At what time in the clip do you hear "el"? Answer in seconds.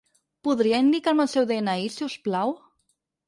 1.27-1.29